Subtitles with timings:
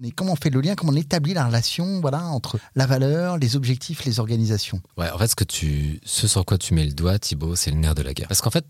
[0.00, 3.36] Mais comment on fait le lien, comment on établit la relation voilà, entre la valeur,
[3.36, 4.80] les objectifs, les organisations?
[4.96, 7.70] Ouais, en fait, ce, que tu, ce sur quoi tu mets le doigt, Thibaut, c'est
[7.70, 8.28] le nerf de la guerre.
[8.28, 8.64] Parce qu'en fait,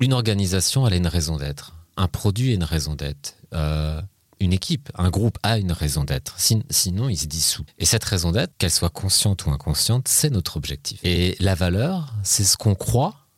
[0.00, 1.74] une organisation, elle a une raison d'être.
[1.98, 3.36] Un produit a une raison d'être.
[3.52, 4.00] Euh,
[4.40, 6.36] une équipe, un groupe a une raison d'être.
[6.38, 7.64] sinon, il se dissout.
[7.78, 10.98] Et cette raison d'être, qu'elle soit consciente ou inconsciente, c'est notre objectif.
[11.04, 13.28] Et la valeur, c'est ce qu'on croit,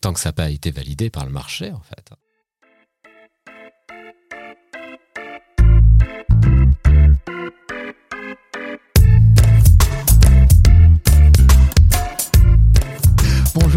[0.00, 2.10] tant que ça n'a pas été validé par le marché, en fait.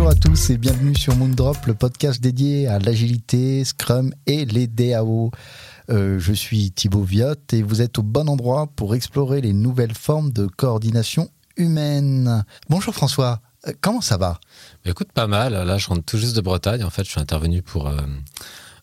[0.08, 4.66] Bonjour à tous et bienvenue sur Moondrop, le podcast dédié à l'agilité, Scrum et les
[4.66, 5.32] DAO.
[5.90, 9.94] Euh, je suis Thibaut Viotte et vous êtes au bon endroit pour explorer les nouvelles
[9.94, 12.46] formes de coordination humaine.
[12.70, 14.40] Bonjour François, euh, comment ça va?
[14.86, 15.52] Écoute, pas mal.
[15.52, 16.86] Là, je rentre tout juste de Bretagne.
[16.86, 18.00] En fait, je suis intervenu pour euh,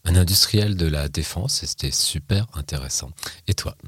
[0.05, 3.09] un industriel de la défense et c'était super intéressant.
[3.49, 3.79] Et toi?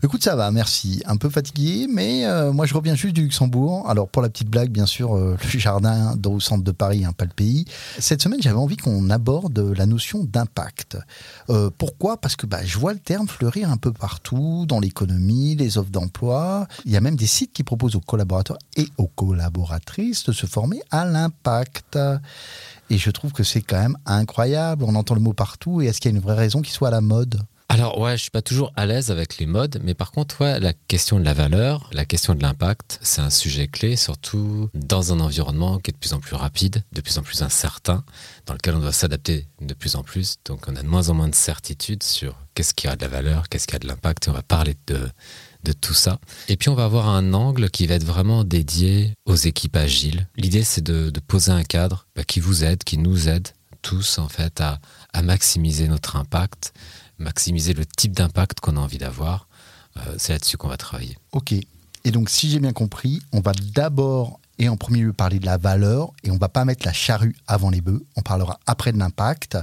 [0.00, 1.02] Écoute, ça va, merci.
[1.06, 3.90] Un peu fatigué, mais euh, moi je reviens juste du Luxembourg.
[3.90, 7.04] Alors pour la petite blague, bien sûr, euh, le jardin dans le centre de Paris,
[7.04, 7.64] hein, pas le pays.
[7.98, 10.98] Cette semaine, j'avais envie qu'on aborde la notion d'impact.
[11.50, 12.16] Euh, pourquoi?
[12.16, 15.90] Parce que bah, je vois le terme fleurir un peu partout, dans l'économie, les offres
[15.90, 16.68] d'emploi.
[16.84, 20.46] Il y a même des sites qui proposent aux collaborateurs et aux collaboratrices de se
[20.46, 21.98] former à l'impact.
[22.90, 24.84] Et je trouve que c'est quand même incroyable.
[24.84, 25.82] On entend le mot partout.
[25.82, 27.42] Et est-ce qu'il y a une vraie raison qui soit à la mode?
[27.70, 30.58] Alors ouais, je suis pas toujours à l'aise avec les modes, mais par contre, ouais,
[30.58, 35.12] la question de la valeur, la question de l'impact, c'est un sujet clé, surtout dans
[35.12, 38.04] un environnement qui est de plus en plus rapide, de plus en plus incertain,
[38.46, 40.36] dans lequel on doit s'adapter de plus en plus.
[40.46, 43.08] Donc on a de moins en moins de certitude sur qu'est-ce qui a de la
[43.08, 45.06] valeur, qu'est-ce qui a de l'impact, et on va parler de,
[45.64, 46.18] de tout ça.
[46.48, 50.26] Et puis on va avoir un angle qui va être vraiment dédié aux équipes agiles.
[50.36, 53.48] L'idée c'est de, poser un cadre bah, qui vous aide, qui nous aide
[53.82, 54.80] tous en fait à,
[55.12, 56.72] à maximiser notre impact
[57.18, 59.48] maximiser le type d'impact qu'on a envie d'avoir.
[59.96, 61.16] Euh, c'est là-dessus qu'on va travailler.
[61.32, 61.52] Ok.
[61.52, 65.46] Et donc, si j'ai bien compris, on va d'abord et en premier lieu parler de
[65.46, 68.04] la valeur et on va pas mettre la charrue avant les bœufs.
[68.16, 69.58] On parlera après de l'impact.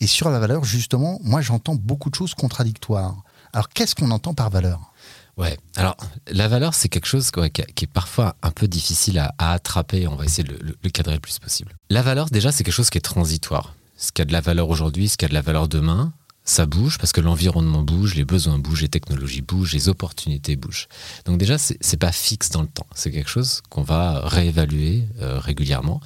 [0.00, 3.16] Et sur la valeur, justement, moi j'entends beaucoup de choses contradictoires.
[3.52, 4.92] Alors, qu'est-ce qu'on entend par valeur?
[5.36, 5.96] Ouais, alors
[6.30, 10.06] la valeur, c'est quelque chose qui, est parfois un peu difficile à, attraper.
[10.06, 11.74] On va essayer de le, le, cadrer le plus possible.
[11.88, 13.74] La valeur, déjà, c'est quelque chose qui est transitoire.
[13.96, 16.12] Ce qui a de la valeur aujourd'hui, ce qui a de la valeur demain,
[16.44, 20.88] ça bouge parce que l'environnement bouge, les besoins bougent, les technologies bougent, les opportunités bougent.
[21.24, 22.86] Donc déjà, c'est pas fixe dans le temps.
[22.94, 26.00] C'est quelque chose qu'on va réévaluer euh, régulièrement.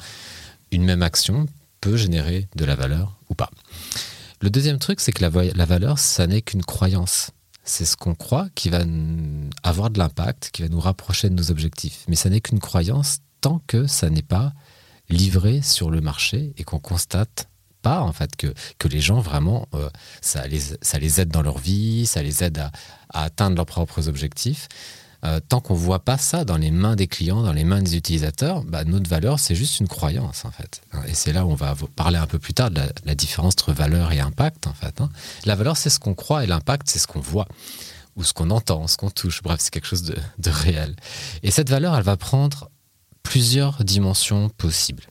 [0.70, 1.46] Une même action
[1.80, 3.50] peut générer de la valeur ou pas.
[4.42, 7.30] Le deuxième truc, c'est que la, la valeur, ça n'est qu'une croyance.
[7.64, 8.82] C'est ce qu'on croit qui va
[9.62, 12.04] avoir de l'impact, qui va nous rapprocher de nos objectifs.
[12.08, 14.52] Mais ça n'est qu'une croyance tant que ça n'est pas
[15.08, 17.48] livré sur le marché et qu'on constate
[17.94, 19.88] en fait que, que les gens vraiment euh,
[20.20, 22.70] ça, les, ça les aide dans leur vie, ça les aide à,
[23.10, 24.68] atteindre leurs propres objectifs.
[25.24, 27.96] Euh, tant qu'on voit pas ça dans les mains des clients, dans les mains des
[27.96, 30.82] utilisateurs, bah, notre valeur c'est juste une croyance en fait.
[31.08, 33.72] Et c'est là où on va parler un peu plus tard de la, différence entre
[33.72, 35.00] valeur et impact en fait.
[35.00, 35.08] Hein.
[35.46, 37.48] La valeur c'est ce qu'on croit et l'impact c'est ce qu'on voit
[38.16, 39.42] ou ce qu'on entend, ce qu'on touche.
[39.42, 40.96] Bref, c'est quelque chose de, de réel.
[41.42, 42.70] Et cette valeur, elle va prendre
[43.22, 45.04] plusieurs dimensions possibles.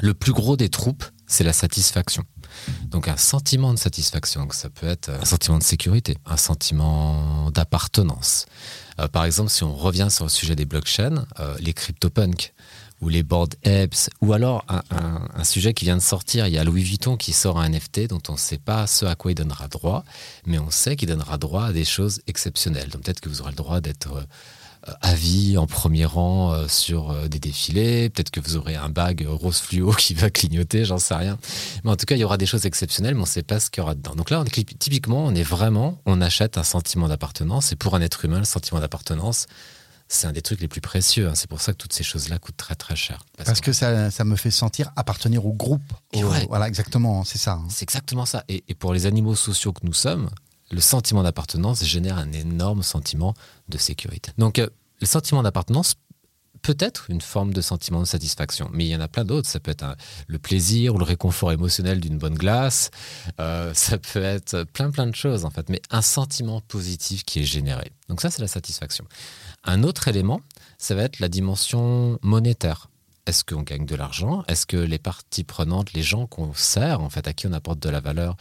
[0.00, 2.24] Le plus gros des troupes, c'est la satisfaction.
[2.86, 8.46] Donc un sentiment de satisfaction, ça peut être un sentiment de sécurité, un sentiment d'appartenance.
[8.98, 12.52] Euh, par exemple, si on revient sur le sujet des blockchains, euh, les CryptoPunks
[13.00, 16.64] ou les board apps, ou alors un, sujet qui vient de sortir, il y a
[16.64, 19.36] Louis Vuitton qui sort un NFT dont on ne sait pas ce à quoi il
[19.36, 20.04] donnera droit,
[20.46, 22.88] mais on sait qu'il donnera droit à des choses exceptionnelles.
[22.88, 24.24] Donc peut-être que vous aurez le droit d'être euh,
[25.00, 28.10] avis en premier rang euh, sur euh, des défilés.
[28.10, 31.38] Peut-être que vous aurez un bag rose fluo qui va clignoter, j'en sais rien.
[31.84, 33.60] Mais en tout cas, il y aura des choses exceptionnelles, mais on ne sait pas
[33.60, 34.14] ce qu'il y aura dedans.
[34.14, 37.72] Donc là, on est, typiquement, on est vraiment, on achète un sentiment d'appartenance.
[37.72, 39.46] Et pour un être humain, le sentiment d'appartenance,
[40.08, 41.28] c'est un des trucs les plus précieux.
[41.28, 41.34] Hein.
[41.34, 43.24] C'est pour ça que toutes ces choses-là coûtent très très cher.
[43.44, 45.82] Parce, que ça, ça, me fait sentir appartenir au groupe.
[46.48, 47.52] Voilà, exactement, c'est ça.
[47.52, 47.66] Hein.
[47.68, 48.44] C'est exactement ça.
[48.48, 50.30] Et, et, pour les animaux sociaux que nous sommes,
[50.70, 53.34] le sentiment d'appartenance génère un énorme sentiment
[53.68, 54.32] de sécurité.
[54.38, 54.68] Donc, euh,
[55.00, 55.94] le sentiment d'appartenance
[56.62, 59.48] peut être une forme de sentiment de satisfaction, mais il y en a plein d'autres.
[59.48, 59.96] Ça peut être
[60.26, 62.90] le plaisir ou le réconfort émotionnel d'une bonne glace.
[63.40, 67.40] Euh, ça peut être plein plein de choses en fait, mais un sentiment positif qui
[67.40, 67.92] est généré.
[68.08, 69.04] Donc ça, c'est la satisfaction.
[69.64, 70.40] Un autre élément,
[70.78, 72.88] ça va être la dimension monétaire.
[73.26, 74.42] Est-ce qu'on gagne de l'argent?
[74.48, 77.78] Est-ce que les parties prenantes, les gens qu'on sert, en fait, à qui on apporte
[77.78, 78.36] de la valeur,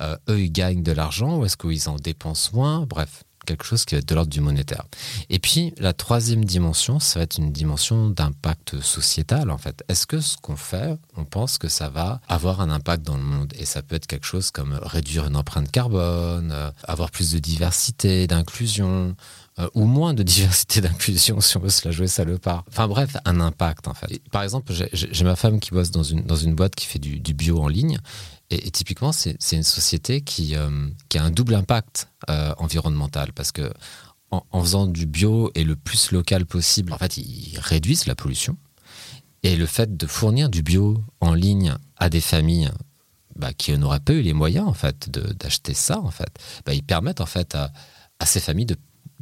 [0.00, 2.86] euh, eux, ils gagnent de l'argent ou est-ce qu'ils en dépensent moins?
[2.86, 4.84] Bref, quelque chose qui va être de l'ordre du monétaire.
[5.28, 9.82] Et puis, la troisième dimension, ça va être une dimension d'impact sociétal, en fait.
[9.88, 13.24] Est-ce que ce qu'on fait, on pense que ça va avoir un impact dans le
[13.24, 13.52] monde?
[13.58, 17.40] Et ça peut être quelque chose comme réduire une empreinte carbone, euh, avoir plus de
[17.40, 19.16] diversité, d'inclusion,
[19.58, 22.64] euh, ou moins de diversité d'inclusion si on veut se la jouer salopard.
[22.68, 24.20] Enfin bref, un impact en fait.
[24.30, 27.34] par exemple, j'ai ma femme qui bosse dans une, dans une boîte qui fait du,
[27.34, 27.98] bio en ligne.
[28.50, 33.52] Et, typiquement, c'est une société qui, euh, qui a un double impact euh, environnemental parce
[33.52, 33.72] que
[34.32, 38.56] en, faisant du bio et le plus local possible, en fait, ils réduisent la pollution.
[39.42, 42.70] Et le fait de fournir du bio en ligne à des familles
[43.34, 46.30] bah, qui n'auraient pas eu les moyens en fait d'acheter ça, en fait,
[46.66, 47.72] bah, ils permettent en fait à,
[48.18, 48.76] à ces familles de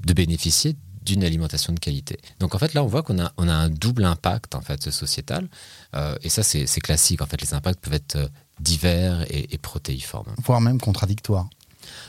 [0.05, 2.19] de bénéficier d'une alimentation de qualité.
[2.39, 4.91] Donc en fait là on voit qu'on a, on a un double impact en fait
[4.91, 5.49] sociétal
[5.97, 8.31] euh, et ça c'est classique en fait les impacts peuvent être
[8.61, 10.35] divers et, protéiformes.
[10.45, 11.49] Voire même contradictoires.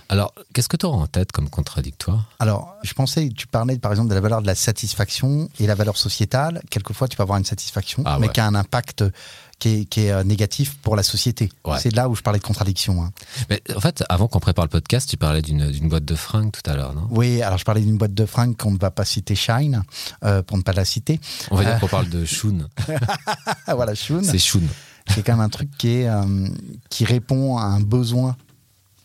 [0.10, 2.25] Alors, qu'est-ce que tu auras en tête comme contradictoire?
[2.40, 5.75] Alors, je pensais, tu parlais par exemple de la valeur de la satisfaction et la
[5.75, 6.62] valeur sociétale.
[6.69, 9.04] Quelquefois, tu peux avoir une satisfaction, ah mais qui a un impact
[9.60, 11.50] qui est, euh, négatif pour la société.
[11.80, 13.04] C'est là où je parlais de contradiction.
[13.04, 13.12] Hein.
[13.50, 16.68] Mais en fait, avant qu'on prépare le podcast, tu parlais d'une boîte de fringues tout
[16.69, 17.07] à l'heure, non?
[17.12, 19.84] Oui, alors je parlais d'une boîte de fringues qu'on ne va pas citer Shine,
[20.24, 21.19] euh, pour ne pas la citer.
[21.52, 22.69] On va dire euh, qu'on parle de Shun.
[23.68, 24.24] voilà, Shun.
[24.24, 24.62] C'est Shun.
[25.13, 26.09] C'est quand même un truc qui, est,
[26.89, 28.35] qui répond à un besoin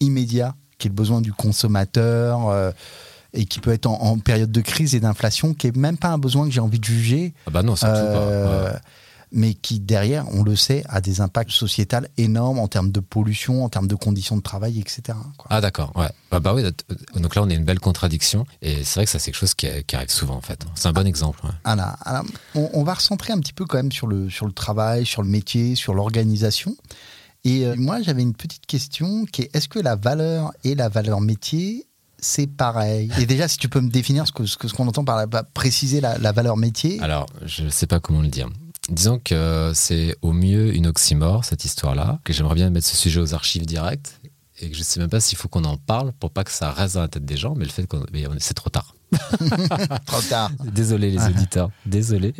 [0.01, 2.73] immédiat, qui est le besoin du consommateur
[3.33, 6.19] et qui peut être en, période de crise et d'inflation, qui est même pas un
[6.19, 7.35] besoin que j'ai envie de juger.
[7.47, 8.81] Ah bah non, surtout pas
[9.35, 13.65] mais qui derrière, on le sait, a des impacts sociétals énormes en termes de pollution,
[13.65, 15.19] en termes de conditions de travail, etc.
[15.51, 16.09] Ah d'accord, ouais.
[16.31, 16.63] Bah, bah, oui,
[17.17, 19.55] donc là on est une belle contradiction et c'est vrai que ça c'est quelque chose
[19.55, 20.65] qui, arrive souvent en fait.
[20.77, 21.43] C'est un bon exemple.
[21.65, 21.97] Alors,
[22.55, 25.29] on, va recentrer un petit peu quand même sur le, sur le travail, sur le
[25.29, 26.77] métier, sur l'organisation.
[27.43, 30.89] Et euh, moi j'avais une petite question qui est est-ce que la valeur et la
[30.89, 31.87] valeur métier
[32.19, 33.11] c'est pareil?
[33.21, 35.19] Et déjà, si tu peux me définir ce qu'on ce que, ce qu'on entend par
[35.19, 36.99] la, préciser la, la, valeur métier.
[37.03, 38.49] Alors, je ne sais pas comment le dire.
[38.91, 43.21] Disons que c'est au mieux une oxymore, cette histoire-là, que j'aimerais bien mettre ce sujet
[43.21, 44.21] aux archives directes,
[44.61, 46.53] et que je ne sais même pas s'il faut qu'on en parle pour pas que
[46.53, 48.05] ça reste dans la tête des gens, mais le fait qu'on.
[48.39, 48.95] C'est trop tard.
[50.07, 50.51] trop tard.
[50.65, 52.35] Désolé les auditeurs, désolé.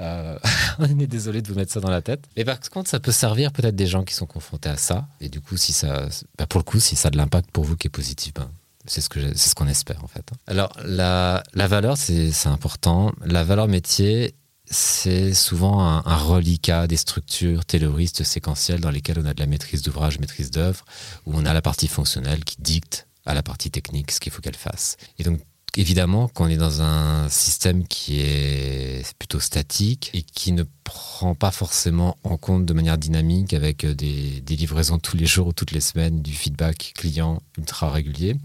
[0.00, 0.38] Euh,
[0.78, 2.24] on est désolé de vous mettre ça dans la tête.
[2.36, 5.06] Et par contre, ça peut servir peut-être des gens qui sont confrontés à ça.
[5.20, 6.08] Et du coup, si ça,
[6.38, 8.48] bah, pour le coup, si ça a de l'impact pour vous qui est positif, ben,
[8.86, 10.24] c'est ce que c'est ce qu'on espère en fait.
[10.46, 13.12] Alors la, la valeur, c'est important.
[13.24, 14.34] La valeur métier,
[14.70, 19.82] c'est souvent un, reliquat des structures terroristes séquentielles dans lesquelles on a de la maîtrise
[19.82, 20.84] d'ouvrage, maîtrise d'œuvre,
[21.26, 24.40] où on a la partie fonctionnelle qui dicte à la partie technique ce qu'il faut
[24.40, 24.96] qu'elle fasse.
[25.18, 25.40] Et donc,
[25.76, 31.34] évidemment, quand on est dans un système qui est plutôt statique et qui ne prend
[31.34, 35.52] pas forcément en compte de manière dynamique avec des, des livraisons tous les jours ou
[35.52, 38.36] toutes les semaines, du feedback client ultra régulier,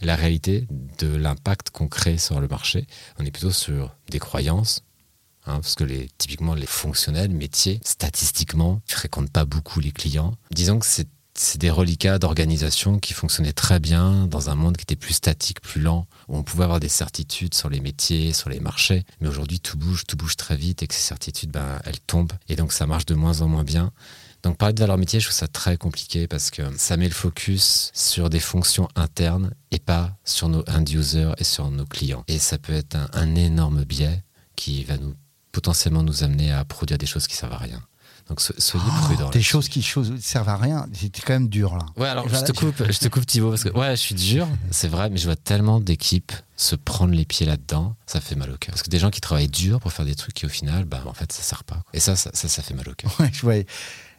[0.00, 0.66] la réalité
[0.98, 2.86] de l'impact qu'on crée sur le marché,
[3.18, 4.82] on est plutôt sur des croyances,
[5.46, 5.84] Hein, parce que
[6.18, 10.34] typiquement les fonctionnels, métiers, statistiquement, ne fréquentent pas beaucoup les clients.
[10.50, 14.96] Disons que c'est des reliquats d'organisation qui fonctionnaient très bien dans un monde qui était
[14.96, 18.60] plus statique, plus lent, où on pouvait avoir des certitudes sur les métiers, sur les
[18.60, 19.04] marchés.
[19.20, 22.32] Mais aujourd'hui, tout bouge, tout bouge très vite et que ces certitudes, ben, elles tombent.
[22.48, 23.90] Et donc, ça marche de moins en moins bien.
[24.44, 27.14] Donc, parler de valeur métier, je trouve ça très compliqué parce que ça met le
[27.14, 32.24] focus sur des fonctions internes et pas sur nos end-users et sur nos clients.
[32.28, 34.22] Et ça peut être un énorme biais
[34.54, 35.14] qui va nous
[35.54, 37.80] potentiellement nous amener à produire des choses qui servent à rien.
[38.28, 39.30] Donc soyez oh, prudents.
[39.30, 41.84] Des choses qui servent à rien, c'était quand même dur là.
[41.96, 44.48] Ouais, alors je te coupe, je te coupe Thibaut parce que ouais, je suis dur,
[44.70, 48.50] c'est vrai, mais je vois tellement d'équipes se prendre les pieds là-dedans, ça fait mal
[48.50, 48.72] au cœur.
[48.72, 51.02] Parce que des gens qui travaillent dur pour faire des trucs qui au final, bah
[51.06, 51.82] en fait, ça sert pas.
[51.92, 53.14] Et ça, ça, ça, fait mal au cœur.
[53.20, 53.56] Ouais, je vois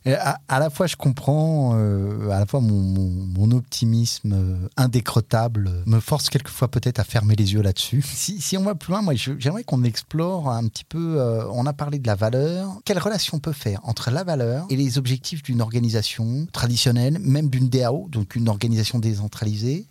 [0.06, 6.30] à, la fois, je comprends, euh, à la fois mon, optimisme euh, indécrottable me force
[6.30, 8.04] quelquefois peut-être à fermer les yeux là-dessus.
[8.16, 11.20] Si, on va plus loin, moi, j'aimerais qu'on explore un petit peu.
[11.20, 12.70] Euh, on a parlé de la valeur.
[12.86, 17.50] Quelle relation on peut faire entre la valeur et les objectifs d'une organisation traditionnelle, même
[17.50, 19.88] d'une DAO, donc une organisation décentralisée?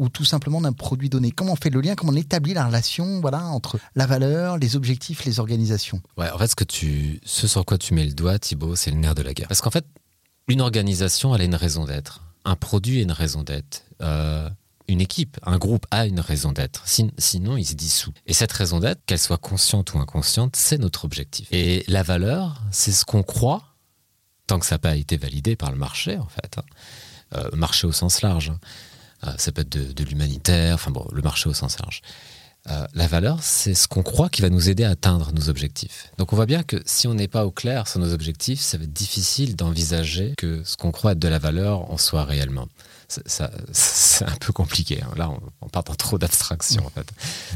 [0.00, 2.66] Ou tout simplement d'un produit donné Comment on fait le lien Comment on établit la
[2.66, 6.00] relation voilà, entre la valeur, les objectifs, les organisations?
[6.16, 8.96] Ouais, en ce, que tu, ce sur quoi tu mets le doigt, Thibaut, c'est le
[8.96, 9.46] nerf de la guerre.
[9.46, 9.84] Parce qu'en fait,
[10.48, 12.22] une organisation, elle a une raison d'être.
[12.46, 13.84] Un produit a une raison d'être.
[14.00, 14.48] Euh,
[14.88, 16.82] une équipe, un groupe a une raison d'être.
[16.86, 18.12] sinon, il se dissout.
[18.26, 21.46] Et cette raison d'être, qu'elle soit consciente ou inconsciente, c'est notre objectif.
[21.52, 23.62] Et la valeur, c'est ce qu'on croit,
[24.46, 26.56] tant que ça n'a pas été validé par le marché, en fait.
[26.56, 26.64] Hein.
[27.36, 28.50] Euh, marché au sens large.
[29.24, 32.02] Euh, ça peut être de, l'humanitaire, enfin bon, le marché au sens large.
[32.68, 36.12] Euh, la valeur, c'est ce qu'on croit qui va nous aider à atteindre nos objectifs.
[36.18, 38.76] Donc on voit bien que si on n'est pas au clair sur nos objectifs, ça
[38.76, 42.68] va être difficile d'envisager que ce qu'on croit être de la valeur en soit réellement.
[43.26, 45.02] C'est un peu compliqué.
[45.02, 45.12] Hein.
[45.16, 47.06] Là, on, part dans trop d'abstraction en fait.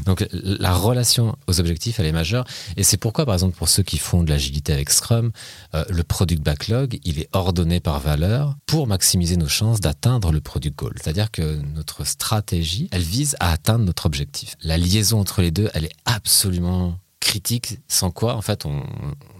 [0.05, 2.45] Donc la relation aux objectifs, elle est majeure.
[2.77, 5.31] Et c'est pourquoi, par exemple, pour ceux qui font de l'agilité avec Scrum,
[5.73, 10.41] euh, le product backlog, il est ordonné par valeur pour maximiser nos chances d'atteindre le
[10.41, 10.93] product goal.
[11.01, 14.55] C'est-à-dire que notre stratégie, elle vise à atteindre notre objectif.
[14.61, 18.83] La liaison entre les deux, elle est absolument critique, sans quoi, en fait, on,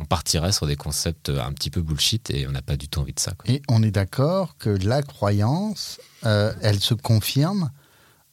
[0.09, 3.13] partirait sur des concepts un petit peu bullshit et on n'a pas du tout envie
[3.13, 3.33] de ça.
[3.45, 7.71] Et on est d'accord que la croyance, euh, elle se confirme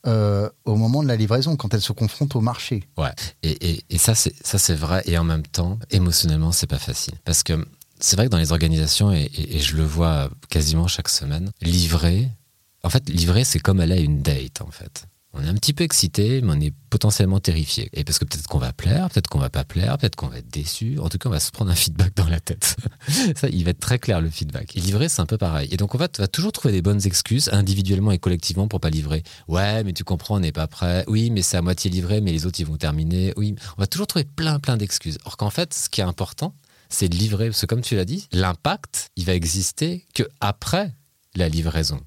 [0.06, 2.88] euh, au moment de la livraison, quand elle se confronte au marché.
[2.96, 7.14] Ouais, et, et, ça, c'est vrai, et en même temps, émotionnellement, c'est pas facile.
[7.24, 7.66] Parce que
[8.00, 12.28] c'est vrai que dans les organisations, et, et, je le vois quasiment chaque semaine, livrer,
[12.82, 15.72] en fait, livrer, c'est comme aller à une date, en fait on est un petit
[15.72, 17.88] peu excité, mais on est potentiellement terrifié.
[17.94, 20.38] Et parce que peut-être qu'on va plaire, peut-être qu'on va pas plaire, peut-être qu'on va
[20.38, 20.98] être déçu.
[20.98, 22.76] En tout cas, on va se prendre un feedback dans la tête.
[23.36, 24.76] Ça, il va être très clair le feedback.
[24.76, 25.68] Et livrer, c'est un peu pareil.
[25.72, 29.22] Et donc, on va, toujours trouver des bonnes excuses, individuellement et collectivement, pour pas livrer.
[29.48, 31.04] Ouais, mais tu comprends, on n'est pas prêt.
[31.08, 33.32] Oui, mais c'est à moitié livré, mais les autres, ils vont terminer.
[33.36, 35.18] Oui, on va toujours trouver plein, plein d'excuses.
[35.24, 36.54] Or qu'en fait, ce qui est important,
[36.90, 37.46] c'est de livrer.
[37.46, 40.94] Parce que comme tu l'as dit, l'impact, il va exister que après
[41.34, 42.00] la livraison.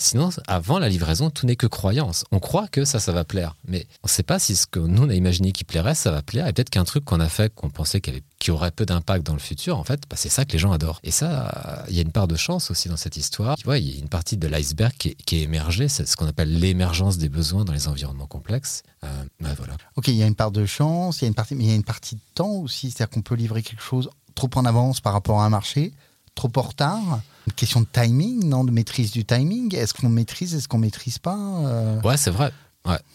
[0.00, 2.24] Sinon, avant la livraison, tout n'est que croyance.
[2.32, 3.54] On croit que ça, ça va plaire.
[3.68, 6.10] Mais on ne sait pas si ce que nous, on a imaginé qui plairait, ça
[6.10, 6.46] va plaire.
[6.46, 9.34] Et peut-être qu'un truc qu'on a fait, qu'on pensait qu'il qui aurait peu d'impact dans
[9.34, 11.00] le futur, en fait, bah, c'est ça que les gens adorent.
[11.02, 13.58] Et ça, il y a une part de chance aussi dans cette histoire.
[13.58, 16.26] Tu vois, il y a une partie de l'iceberg qui, est émergée, c'est ce qu'on
[16.26, 18.82] appelle l'émergence des besoins dans les environnements complexes.
[19.04, 19.74] Euh, bah, voilà.
[19.96, 21.70] Ok, il y a une part de chance, il y a une partie, mais il
[21.70, 24.64] y a une partie de temps aussi, c'est-à-dire qu'on peut livrer quelque chose trop en
[24.64, 25.92] avance par rapport à un marché,
[26.34, 30.54] trop en retard une question de timing, non De maîtrise du timing Est-ce qu'on maîtrise,
[30.54, 32.00] est-ce qu'on maîtrise pas euh?
[32.02, 32.52] Ouais, c'est vrai.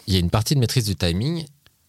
[0.07, 1.45] Il y a une partie de maîtrise du timing.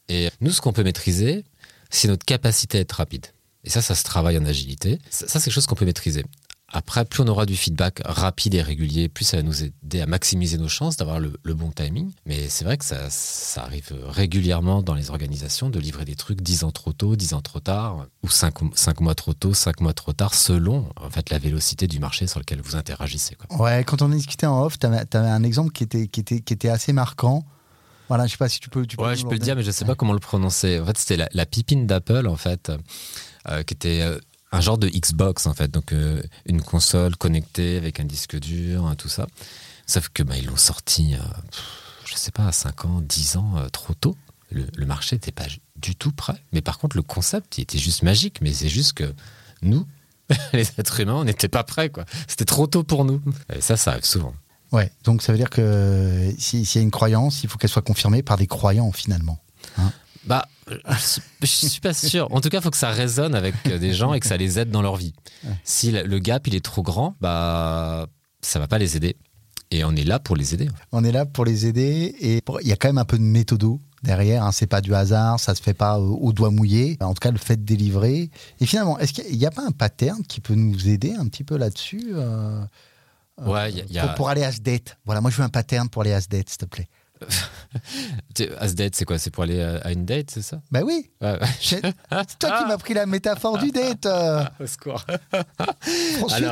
[0.08, 1.44] Et nous, ce qu'on peut maîtriser,
[1.90, 3.26] c'est notre capacité à être rapide.
[3.64, 4.98] Et ça, ça se travaille en agilité.
[5.10, 6.24] Ça, c'est quelque chose qu'on peut maîtriser.
[6.72, 10.06] Après, plus on aura du feedback rapide et régulier, plus ça va nous aider à
[10.06, 12.10] maximiser nos chances d'avoir le, bon timing.
[12.26, 16.40] Mais c'est vrai que ça, ça, arrive régulièrement dans les organisations de livrer des trucs
[16.40, 19.94] 10 ans trop tôt, 10 ans trop tard, ou 5, mois trop tôt, 5 mois
[19.94, 23.36] trop tard, selon en fait la vélocité du marché sur lequel vous interagissez.
[23.36, 23.60] Quoi.
[23.60, 26.52] Ouais, quand on discutait en off, tu avais, un exemple qui était, qui était, qui
[26.52, 27.44] était assez marquant.
[28.08, 28.86] Voilà, je sais pas si tu peux.
[28.86, 30.80] Tu peux ouais, je peux le dire, mais je sais pas comment le prononcer.
[30.80, 32.70] En fait, c'était la, pipine d'Apple, en fait,
[33.48, 34.18] euh, qui était euh,
[34.56, 38.86] un genre de Xbox en fait, donc euh, une console connectée avec un disque dur,
[38.86, 39.26] hein, tout ça.
[39.86, 41.18] Sauf que bah, ils l'ont sorti, euh,
[42.06, 44.16] je sais pas, à 5 ans, 10 ans euh, trop tôt.
[44.50, 45.46] Le, marché n'était pas
[45.76, 46.40] du tout prêt.
[46.52, 48.40] Mais par contre, le concept, il était juste magique.
[48.40, 49.12] Mais c'est juste que
[49.60, 49.86] nous,
[50.52, 51.90] les êtres humains, on n'était pas prêts.
[51.90, 52.04] quoi.
[52.28, 53.20] C'était trop tôt pour nous.
[53.60, 54.34] Ça, ça arrive souvent.
[54.72, 57.82] Ouais, donc ça veut dire que s'il y a une croyance, il faut qu'elle soit
[57.82, 59.38] confirmée par des croyants finalement.
[59.78, 59.92] Hein
[60.26, 60.46] bah,
[61.42, 62.32] je suis pas sûr.
[62.32, 64.58] En tout cas, il faut que ça résonne avec des gens et que ça les
[64.58, 65.14] aide dans leur vie.
[65.64, 68.06] Si le gap il est trop grand, bah
[68.42, 69.16] ça va pas les aider.
[69.70, 70.68] Et on est là pour les aider.
[70.92, 73.22] On est là pour les aider et il y a quand même un peu de
[73.22, 74.44] méthodo derrière.
[74.44, 74.52] Hein.
[74.52, 76.96] C'est pas du hasard, ça se fait pas au doigt mouillé.
[77.00, 78.30] En tout cas, le fait de délivrer.
[78.60, 81.44] Et finalement, est-ce qu'il n'y a, pas un pattern qui peut nous aider un petit
[81.44, 82.62] peu là-dessus euh,
[83.44, 84.08] Ouais, y a...
[84.08, 84.96] pour, aller à ce date?
[85.04, 86.88] Voilà, moi je veux un pattern pour aller à ce date, s'il te plaît.
[88.60, 89.18] As date, c'est quoi?
[89.18, 90.60] C'est pour aller à une date, c'est ça?
[90.70, 91.10] Bah oui.
[91.60, 91.80] C'est
[92.38, 94.06] toi qui m'as pris la métaphore du date.
[94.06, 94.44] Euh.
[94.60, 95.04] Au secours.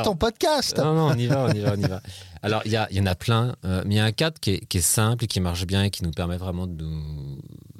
[0.03, 0.77] ton podcast.
[0.77, 2.01] Non, non, on y va, on y va, on y va.
[2.41, 4.51] Alors, il y, y, en a plein, euh, mais il y a un cadre qui
[4.51, 6.85] est, qui est, simple et qui marche bien et qui nous permet vraiment de,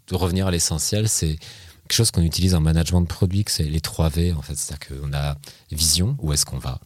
[0.08, 1.08] de revenir à l'essentiel.
[1.08, 1.38] C'est
[1.84, 4.56] quelque chose qu'on utilise en management de produits, c'est les 3 V, en fait.
[4.56, 5.36] C'est-à-dire qu'on a
[5.72, 6.80] vision, où est-ce qu'on va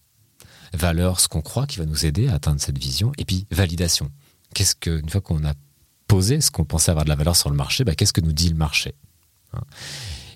[0.73, 3.11] Valeur, ce qu'on croit qui va nous aider à atteindre cette vision.
[3.17, 4.11] Et puis, validation.
[4.53, 5.53] Qu'est-ce que, une fois qu'on a
[6.09, 8.33] poser ce qu'on pensait avoir de la valeur sur le marché, bah, qu'est-ce que nous
[8.33, 8.95] dit le marché
[9.53, 9.61] hein?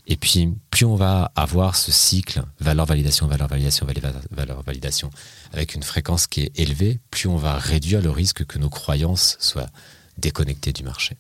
[0.06, 3.88] Et puis, plus on va avoir ce cycle valeur-validation, valeur-validation,
[4.32, 5.10] valeur-validation,
[5.53, 9.38] avec une fréquence qui est élevée, plus on va réduire le risque que nos croyances
[9.39, 9.70] soient
[10.18, 11.15] déconnectées du marché.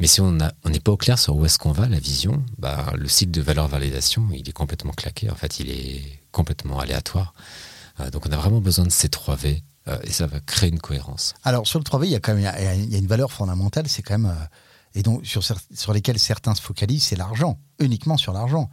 [0.00, 2.90] Mais si on n'est pas au clair sur où est-ce qu'on va, la vision, bah,
[2.96, 5.28] le cycle de valeur-validation, il est complètement claqué.
[5.28, 7.34] En fait, il est complètement aléatoire.
[8.00, 10.70] Euh, donc, on a vraiment besoin de ces trois V euh, et ça va créer
[10.70, 11.34] une cohérence.
[11.44, 13.88] Alors sur le travail, il y a quand même il y a une valeur fondamentale,
[13.88, 14.44] c'est quand même euh,
[14.94, 18.70] et donc sur sur lesquels certains se focalisent, c'est l'argent, uniquement sur l'argent.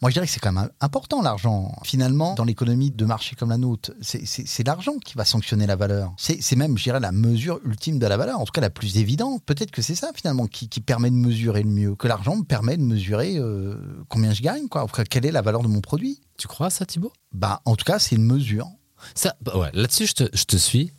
[0.00, 1.74] Moi, je dirais que c'est quand même important l'argent.
[1.82, 6.12] Finalement, dans l'économie de marché comme la nôtre, c'est l'argent qui va sanctionner la valeur.
[6.16, 8.98] C'est même, je dirais, la mesure ultime de la valeur, en tout cas la plus
[8.98, 9.42] évidente.
[9.44, 12.76] Peut-être que c'est ça finalement qui, permet de mesurer le mieux, que l'argent me permet
[12.76, 13.76] de mesurer euh,
[14.08, 14.86] combien je gagne, quoi.
[15.10, 16.20] Quelle est la valeur de mon produit.
[16.38, 17.12] Tu crois ça, Thibaut?
[17.32, 18.68] Bah, en tout cas, c'est une mesure.
[19.14, 20.92] Ça, bah ouais, là-dessus, je te, je te, suis.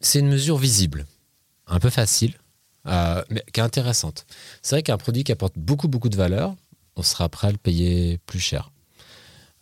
[0.00, 1.06] C'est une mesure visible,
[1.66, 2.34] un peu facile,
[2.86, 4.26] euh, mais qui est intéressante.
[4.62, 6.54] C'est vrai qu'un produit qui apporte beaucoup, beaucoup de valeur,
[6.96, 8.70] on sera prêt à le payer plus cher.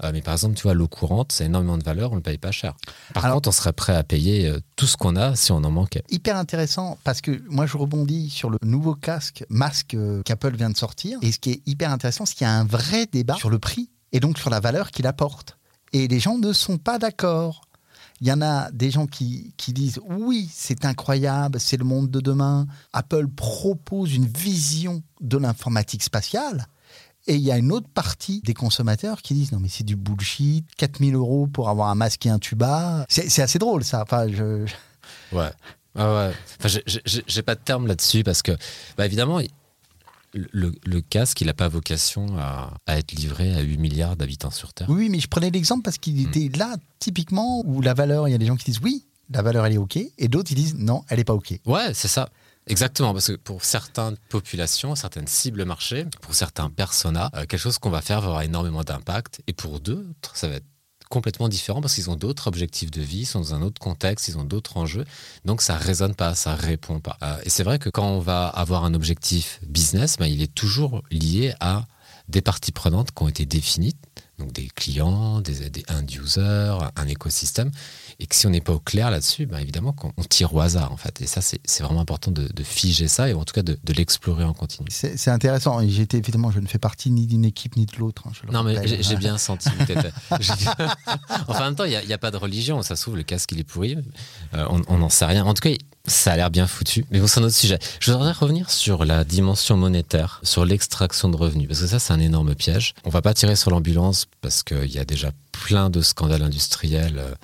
[0.04, 2.22] Euh, mais par exemple, tu vois, l'eau courante, c'est énormément de valeur, on ne le
[2.22, 2.74] paye pas cher.
[3.14, 5.64] Par Alors- contre, on serait prêt à payer euh, tout ce qu'on a si on
[5.64, 6.02] en manquait.
[6.10, 10.68] Hyper intéressant parce que moi je rebondis sur le nouveau casque, masque euh, qu'Apple vient
[10.68, 11.18] de sortir.
[11.22, 13.58] Et ce qui est hyper intéressant, c'est qu'il y a un vrai débat sur le
[13.58, 15.55] prix et donc sur la valeur qu'il apporte.
[15.92, 17.62] Et les gens ne sont pas d'accord.
[18.20, 22.10] Il y en a des gens qui, qui disent oui, c'est incroyable, c'est le monde
[22.10, 22.66] de demain.
[22.92, 26.66] Apple propose une vision de l'informatique spatiale.
[27.28, 29.96] Et il y a une autre partie des consommateurs qui disent non mais c'est du
[29.96, 33.04] bullshit, 4000 euros pour avoir un masque et un tuba.
[33.08, 34.02] C'est assez drôle ça.
[34.02, 34.64] Enfin, je,
[35.32, 35.50] Ouais.
[35.98, 36.32] Ah ouais.
[36.60, 36.80] Enfin,
[37.26, 38.52] j'ai- pas de terme là-dessus parce que,
[38.96, 39.40] bah, évidemment,
[40.52, 44.50] le, le casque, il n'a pas vocation à, à être livré à 8 milliards d'habitants
[44.50, 44.88] sur Terre.
[44.90, 46.28] Oui, oui, mais je prenais l'exemple parce qu'il Hmm.
[46.28, 49.42] était là, typiquement, où la valeur, il y a des gens qui disent oui, la
[49.42, 51.58] valeur, elle est OK, et d'autres, ils disent non, elle n'est pas OK.
[51.66, 52.28] Ouais, c'est ça.
[52.68, 57.78] Exactement, parce que pour certaines populations, certaines cibles marché, pour certains personas, euh, quelque chose
[57.78, 59.40] qu'on va faire va avoir énormément d'impact.
[59.46, 60.66] Et pour d'autres, ça va être
[61.08, 64.28] complètement différent parce qu'ils ont d'autres objectifs de vie, ils sont dans un autre contexte,
[64.28, 65.04] ils ont d'autres enjeux.
[65.44, 67.16] Donc ça résonne pas, ça répond pas.
[67.22, 70.54] Euh, et c'est vrai que quand on va avoir un objectif business, ben, il est
[70.54, 71.86] toujours lié à
[72.28, 73.95] des parties prenantes qui ont été définies,
[74.66, 77.70] des clients, des, des end users, un écosystème,
[78.18, 80.61] et que si on n'est pas au clair là-dessus, ben évidemment qu'on on tire au
[80.61, 81.20] hasard en fait.
[81.20, 83.92] Et ça, c'est vraiment important de, de figer ça et en tout cas de, de
[83.92, 84.88] l'explorer en continu.
[84.90, 85.80] C'est intéressant.
[85.87, 88.23] J'étais, évidemment, je ne fais partie ni d'une équipe ni de l'autre.
[88.26, 88.88] hein, Non, mais rappelle.
[88.88, 89.68] j'ai j'ai bien senti.
[91.49, 92.82] enfin, en même temps, il n'y a, pas de religion.
[92.82, 93.96] Ça se trouve, le casque, il est pourri.
[94.54, 95.44] Euh, on on n'en sait rien.
[95.44, 95.70] En tout cas,
[96.06, 97.04] ça a l'air bien foutu.
[97.10, 97.78] Mais bon, c'est un autre sujet.
[98.00, 101.68] Je voudrais revenir sur la dimension monétaire, sur l'extraction de revenus.
[101.68, 102.94] Parce que ça, c'est un énorme piège.
[103.04, 107.18] On va pas tirer sur l'ambulance parce qu'il y a déjà plein de scandales industriels.
[107.18, 107.34] euh,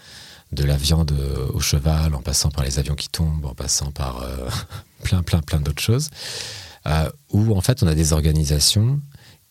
[0.52, 3.90] de la viande euh, au cheval, en passant par les avions qui tombent, en passant
[3.90, 4.48] par euh,
[5.02, 6.10] plein, plein, plein d'autres choses,
[7.30, 9.00] où en fait on a des organisations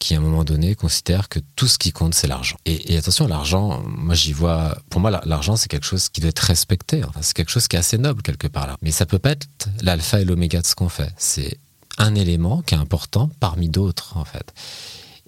[0.01, 2.57] qui à un moment donné considèrent que tout ce qui compte c'est l'argent.
[2.65, 6.31] Et, attention, l'argent, moi j'y vois, pour moi la- l'argent c'est quelque chose qui doit
[6.31, 8.75] être respecté, c'est quelque chose qui est assez noble quelque part là.
[8.81, 9.47] Mais ça peut pas être
[9.81, 11.13] l'alpha et l'oméga de ce qu'on fait.
[11.17, 11.59] C'est
[11.99, 14.51] un élément qui est important parmi d'autres en fait.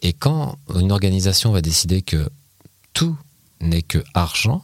[0.01, 2.30] Et quand une organisation va décider que
[2.94, 3.15] tout
[3.62, 4.62] n'est que argent,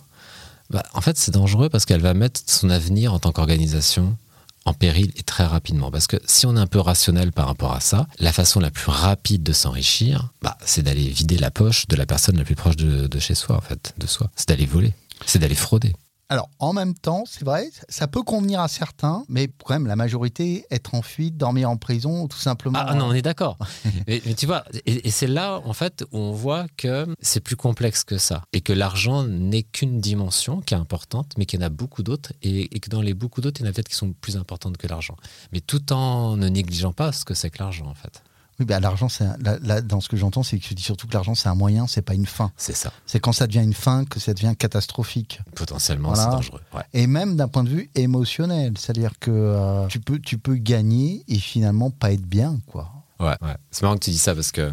[0.70, 4.18] bah, en fait, c'est dangereux parce qu'elle va mettre son avenir en tant qu'organisation
[4.66, 5.92] en péril et très rapidement.
[5.92, 8.72] Parce que si on est un peu rationnel par rapport à ça, la façon la
[8.72, 12.56] plus rapide de s'enrichir, bah, c'est d'aller vider la poche de la personne la plus
[12.56, 14.30] proche de, de chez soi, en fait, de soi.
[14.36, 14.94] C'est d'aller voler.
[15.26, 15.94] C'est d'aller frauder.
[16.32, 19.96] Alors, en même temps, c'est vrai, ça peut convenir à certains, mais quand même, la
[19.96, 22.78] majorité, être en fuite, dormir en prison, tout simplement.
[22.80, 23.58] Ah non, on est d'accord.
[24.08, 27.40] mais, mais tu vois, et, et c'est là, en fait, où on voit que c'est
[27.40, 28.44] plus complexe que ça.
[28.54, 32.04] Et que l'argent n'est qu'une dimension qui est importante, mais qu'il y en a beaucoup
[32.04, 32.34] d'autres.
[32.44, 34.38] Et, et que dans les beaucoup d'autres, il y en a peut-être qui sont plus
[34.38, 35.16] importantes que l'argent.
[35.52, 38.22] Mais tout en ne négligeant pas ce que c'est que l'argent, en fait.
[38.60, 41.08] Oui, bah, l'argent, c'est là, là, dans ce que j'entends, c'est que je dis surtout
[41.08, 42.52] que l'argent, c'est un moyen, c'est pas une fin.
[42.58, 42.92] C'est ça.
[43.06, 45.40] C'est quand ça devient une fin que ça devient catastrophique.
[45.56, 46.24] Potentiellement, Voilà.
[46.26, 46.62] c'est dangereux.
[46.76, 46.84] Ouais.
[46.94, 51.24] Et même d'un point de vue émotionnel, c'est-à-dire que euh, tu peux, tu peux gagner
[51.28, 52.92] et finalement pas être bien, quoi.
[53.20, 53.56] Ouais, ouais.
[53.72, 54.72] C'est marrant que tu dis ça parce que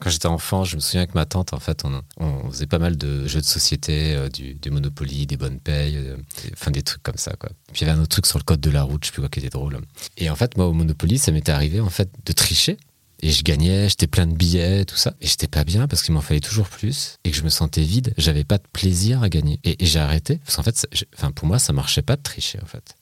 [0.00, 2.78] quand j'étais enfant, je me souviens que ma tante, en fait, on, on faisait pas
[2.78, 6.70] mal de jeux de société, euh, du, du Monopoly, des bonnes payes, euh, des- enfin
[6.70, 7.50] des trucs comme ça, quoi.
[7.72, 9.12] Puis il y avait un autre truc sur le code de la route, je sais
[9.12, 9.78] plus quoi, qui était drôle.
[10.16, 12.78] Et en fait, moi, au Monopoly, ça m'était arrivé, en fait, de tricher.
[13.22, 15.14] Et je gagnais, j'étais plein de billets, tout ça.
[15.20, 17.82] Et j'étais pas bien parce qu'il m'en fallait toujours plus et que je me sentais
[17.82, 18.14] vide.
[18.16, 19.60] J'avais pas de plaisir à gagner.
[19.64, 22.22] Et, et j'ai arrêté parce qu'en fait, ça- enfin, pour moi, ça marchait pas de
[22.22, 22.94] tricher, en fait.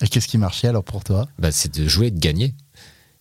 [0.00, 1.28] Et qu'est-ce qui marchait alors pour toi?
[1.40, 2.54] Bah, c'est de jouer et de gagner.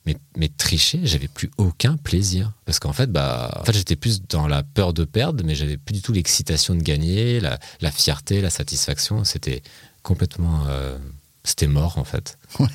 [0.06, 2.54] Mais, mais tricher, j'avais plus aucun plaisir.
[2.65, 5.76] Parce qu'en fait, bah, en fait j'étais plus dans la peur de perdre, mais j'avais
[5.78, 9.23] plus du tout l'excitation de gagner, la, la fierté, la satisfaction.
[9.23, 9.63] C'était
[10.04, 10.65] complètement.
[10.69, 10.97] euh,
[11.43, 12.38] c'était mort, en fait.
[12.60, 12.67] Ouais.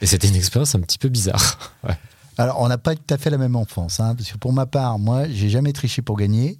[0.00, 1.74] Et c'était une expérience un petit peu bizarre.
[1.84, 1.96] Ouais.
[2.38, 4.64] Alors, on n'a pas tout à fait la même enfance, hein, parce que pour ma
[4.66, 6.56] part, moi, j'ai jamais triché pour gagner.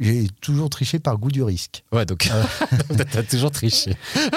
[0.00, 1.84] J'ai toujours triché par goût du risque.
[1.92, 2.28] Ouais, donc,
[3.12, 3.96] t'as toujours triché.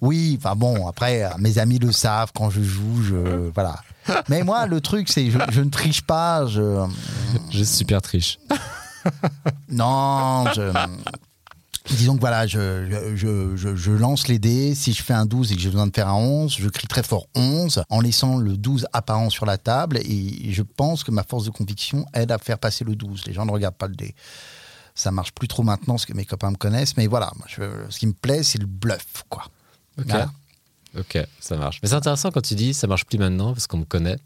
[0.00, 3.50] Oui, enfin bon, après, euh, mes amis le savent, quand je joue, je.
[3.52, 3.80] Voilà.
[4.28, 6.86] Mais moi, le truc, c'est je, je ne triche pas, je.
[7.50, 8.38] Je super triche.
[9.68, 10.72] Non, je.
[11.90, 14.74] Disons que voilà, je, je, je, je lance les dés.
[14.74, 16.86] Si je fais un 12 et que j'ai besoin de faire un 11, je crie
[16.86, 19.98] très fort 11 en laissant le 12 apparent sur la table.
[19.98, 23.24] Et je pense que ma force de conviction aide à faire passer le 12.
[23.26, 24.14] Les gens ne regardent pas le dé.
[24.94, 26.96] Ça marche plus trop maintenant parce que mes copains me connaissent.
[26.96, 29.24] Mais voilà, moi, je- ce qui me plaît, c'est le bluff.
[29.28, 29.44] Quoi.
[29.98, 30.06] Ok.
[30.08, 30.30] Voilà.
[30.98, 31.78] Ok, ça marche.
[31.82, 34.16] Mais c'est intéressant quand tu dis ça marche plus maintenant parce qu'on me connaît.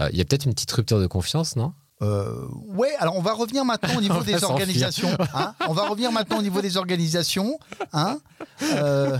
[0.00, 1.72] Euh, Il y a peut-être une petite rupture de confiance, non?
[2.04, 5.08] Euh, ouais, alors on va revenir maintenant au niveau des organisations.
[5.34, 5.54] hein.
[5.68, 7.58] on va revenir maintenant au niveau des organisations.
[7.92, 8.18] Hein.
[8.62, 9.16] Euh,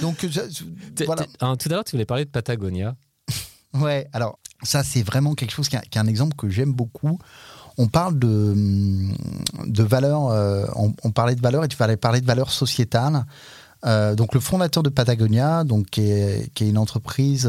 [0.00, 0.40] donc, je-
[0.94, 1.24] T'es- voilà.
[1.24, 2.94] t'es- hein, tout l'heure, tu voulais parler de Patagonia.
[3.74, 7.18] Ouais, alors ça c'est vraiment quelque chose qui est, un- exemple que j'aime beaucoup.
[7.76, 8.54] On parle de,
[9.66, 13.24] de valeurs, on, parlait de valeurs et tu allais parler de valeurs sociétales.
[13.84, 17.48] donc le fondateur de Patagonia, donc qui est, qui est une entreprise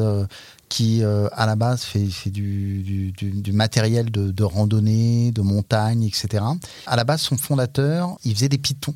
[0.69, 6.03] qui à la base fait, fait du, du, du, matériel de, de, randonnée, de montagne,
[6.03, 6.43] etc.
[6.86, 8.95] À la base, son fondateur, il faisait des pitons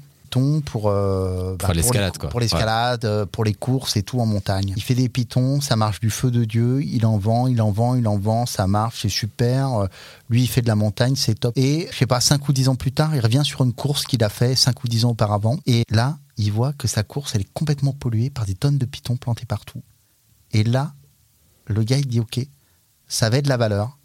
[0.66, 4.74] pour, euh, bah, pour l'escalade, Pour l'escalade, euh, pour les courses et tout en montagne.
[4.76, 7.72] Il fait des pitons, ça marche du feu de Dieu, il en vend, il en
[7.72, 9.74] vend, il en vend, ça marche, c'est super.
[9.74, 9.88] Euh,
[10.30, 11.58] lui, il fait de la montagne, c'est top.
[11.58, 14.06] Et je sais pas, 5 ou 10 ans plus tard, il revient sur une course
[14.06, 15.58] qu'il a fait 5 ou 10 ans auparavant.
[15.66, 18.86] Et là, il voit que sa course, elle est complètement polluée par des tonnes de
[18.86, 19.82] pitons plantés partout.
[20.52, 20.94] Et là,
[21.66, 22.40] le gars, il dit, OK,
[23.08, 23.98] ça avait de la valeur,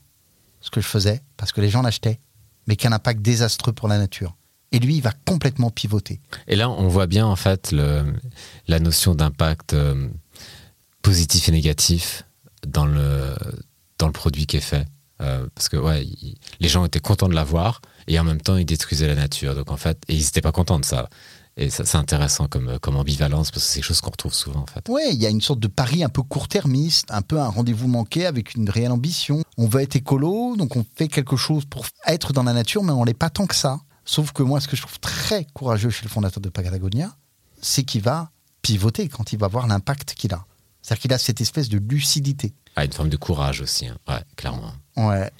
[0.60, 2.20] ce que je faisais, parce que les gens l'achetaient,
[2.66, 4.36] mais qu'un impact désastreux pour la nature
[4.72, 6.20] et lui, il va complètement pivoter.
[6.46, 8.12] Et là, on voit bien en fait le,
[8.66, 10.08] la notion d'impact euh,
[11.02, 12.24] positif et négatif
[12.66, 13.34] dans le,
[13.98, 14.86] dans le produit qui est fait.
[15.20, 16.06] Euh, parce que ouais,
[16.60, 19.54] les gens étaient contents de l'avoir et en même temps, ils détruisaient la nature.
[19.54, 21.08] Donc en fait, et ils n'étaient pas contents de ça.
[21.60, 24.60] Et ça, c'est intéressant comme, comme ambivalence parce que c'est quelque chose qu'on retrouve souvent
[24.60, 24.84] en fait.
[24.88, 27.88] Oui, il y a une sorte de pari un peu court-termiste, un peu un rendez-vous
[27.88, 29.42] manqué avec une réelle ambition.
[29.56, 32.92] On veut être écolo, donc on fait quelque chose pour être dans la nature, mais
[32.92, 33.80] on n'est pas tant que ça.
[34.04, 37.14] Sauf que moi, ce que je trouve très courageux chez le fondateur de Patagonia,
[37.60, 38.30] c'est qu'il va
[38.62, 40.46] pivoter quand il va voir l'impact qu'il a.
[40.80, 42.54] C'est-à-dire qu'il a cette espèce de lucidité.
[42.76, 43.98] Ah, une forme de courage aussi, hein.
[44.08, 44.72] ouais, clairement.
[44.96, 45.30] Ouais.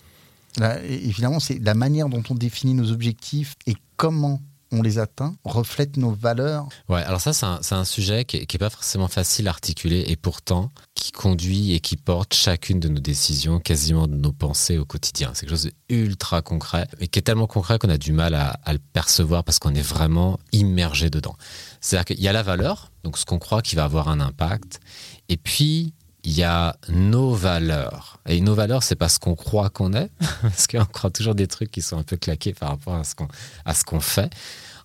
[0.83, 5.97] évidemment, c'est la manière dont on définit nos objectifs et comment on les atteint, reflète
[5.97, 6.69] nos valeurs.
[6.89, 10.71] Ouais, alors ça, c'est un, sujet qui n'est pas forcément facile à articuler et pourtant
[10.95, 15.31] qui conduit et qui porte chacune de nos décisions, quasiment de nos pensées au quotidien.
[15.33, 18.59] C'est quelque chose d'ultra concret et qui est tellement concret qu'on a du mal à,
[18.73, 21.37] le percevoir parce qu'on est vraiment immergé dedans.
[21.81, 24.81] C'est-à-dire qu'il y a la valeur, donc ce qu'on croit qui va avoir un impact,
[25.29, 28.19] et puis il y a nos valeurs.
[28.27, 30.11] Et nos valeurs, c'est pas ce qu'on croit qu'on est,
[30.43, 33.15] parce qu'on croit toujours des trucs qui sont un peu claqués par rapport à ce
[33.15, 33.29] qu'on,
[33.65, 34.33] à fait.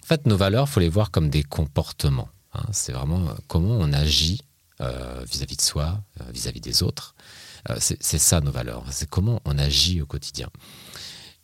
[0.04, 2.30] En fait, nos valeurs, faut les voir comme des comportements.
[2.54, 2.64] Hein.
[2.72, 4.42] C'est vraiment euh, comment on agit
[4.82, 7.16] euh, vis-à-vis de soi, euh, vis-à-vis des autres.
[7.80, 8.84] c'est ça nos valeurs.
[8.92, 10.50] C'est comment on agit au quotidien.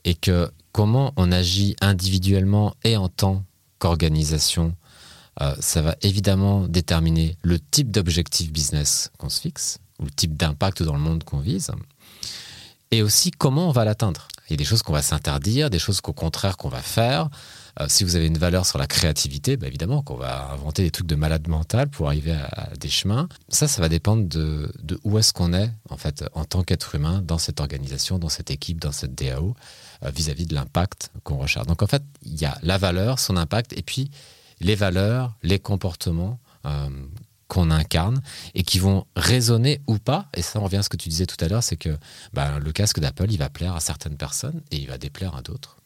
[0.04, 3.44] Et que comment on agit individuellement et en tant
[3.80, 4.76] qu'organisation
[5.42, 10.36] euh, ça va évidemment déterminer le type d'objectif business qu'on se fixe, ou le type
[10.36, 11.72] d'impact dans le monde qu'on vise,
[12.92, 14.28] et aussi comment on va l'atteindre.
[14.50, 17.30] Il y a des choses qu'on va s'interdire, des choses qu'au contraire qu'on va faire.
[17.80, 20.90] Euh, si vous avez une valeur sur la créativité, bah évidemment qu'on va inventer des
[20.90, 23.30] trucs de malade mental pour arriver à, des chemins.
[23.50, 24.72] Ça, ça va dépendre de,
[25.04, 28.50] où est-ce qu'on est en fait en tant qu'être humain dans cette organisation, dans cette
[28.50, 29.56] équipe, dans cette DAO
[30.04, 31.68] euh, vis-à-vis -vis de l'impact qu'on recherche.
[31.68, 34.10] Donc en fait, il y a la valeur, son impact, et puis
[34.60, 36.90] les valeurs, les comportements euh,
[37.48, 38.22] qu'on incarne
[38.54, 40.30] et qui vont résonner ou pas.
[40.36, 41.98] Et ça, on revient à ce que tu disais tout à l'heure, c'est que
[42.32, 45.42] bah, le casque d'Apple, il va plaire à certaines personnes et il va déplaire à
[45.42, 45.78] d'autres.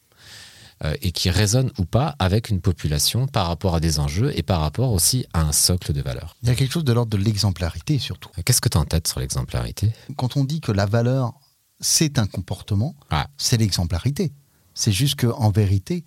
[0.83, 4.43] Euh, et qui résonne ou pas avec une population par rapport à des enjeux et
[4.43, 6.36] par rapport aussi à un socle de valeurs.
[6.41, 8.29] Il y a quelque chose de l'ordre de l'exemplarité surtout.
[8.43, 9.93] Qu'est-ce que tu as en tête sur l'exemplarité?
[10.17, 11.33] Quand on dit que la valeur,
[11.79, 13.27] c'est un comportement, ah.
[13.38, 14.33] c'est l'exemplarité.
[14.73, 16.03] C'est juste qu'en vérité,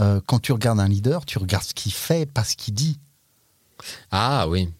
[0.00, 2.98] euh, quand tu regardes un leader, tu regardes ce qu'il fait, pas ce qu'il dit.
[4.10, 4.70] Ah oui.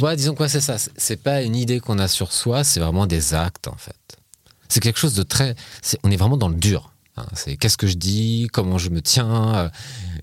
[0.00, 0.76] Ouais, disons quoi, c'est ça.
[0.78, 3.96] C'est pas une idée qu'on a sur soi, c'est vraiment des actes en fait.
[4.68, 5.56] C'est quelque chose de très.
[6.02, 6.92] on est vraiment dans le dur.
[7.16, 7.26] Hein.
[7.32, 9.70] C'est qu'est-ce que je dis, comment je me tiens,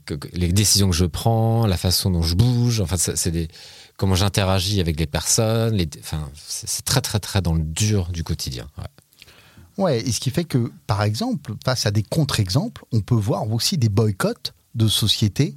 [0.09, 2.79] euh, les décisions que je prends, la façon dont je bouge.
[2.81, 3.49] Enfin, c'est des
[3.97, 5.75] comment j'interagis avec les personnes.
[5.75, 8.67] Les, enfin, c'est très très très dans le dur du quotidien.
[8.77, 8.85] Ouais.
[9.77, 13.49] Ouais, et ce qui fait que, par exemple, face à des contre-exemples, on peut voir
[13.51, 15.55] aussi des boycotts de sociétés.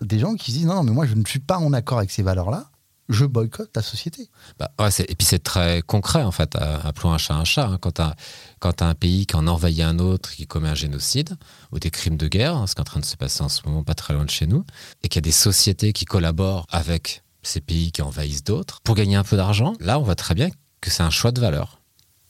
[0.00, 2.10] Des gens qui disent non, non, mais moi je ne suis pas en accord avec
[2.10, 2.70] ces valeurs-là,
[3.08, 4.30] je boycotte ta société.
[4.58, 7.66] Bah, ouais, et puis c'est très concret en fait, appelons un chat un chat.
[7.66, 7.78] Hein.
[7.80, 11.36] Quand tu as, un pays qui en envahit un autre, qui commet un génocide
[11.72, 13.48] ou des crimes de guerre, hein, ce qui est en train de se passer en
[13.48, 14.64] ce moment pas très loin de chez nous,
[15.02, 18.94] et qu'il y a des sociétés qui collaborent avec ces pays qui envahissent d'autres pour
[18.94, 21.79] gagner un peu d'argent, là on voit très bien que c'est un choix de valeur.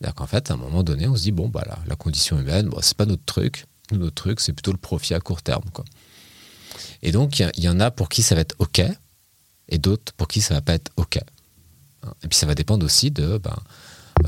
[0.01, 2.69] C'est-à-dire qu'en fait, à un moment donné, on se dit, bon, bah, la, condition humaine,
[2.69, 3.67] bon, c'est pas notre truc.
[3.93, 5.65] Notre truc, c'est plutôt le profit à court terme.
[7.03, 8.81] Et donc, il y, en a pour qui ça va être OK,
[9.69, 11.17] et d'autres pour qui ça va pas être OK.
[11.17, 13.57] Et puis, ça va dépendre aussi de, ben,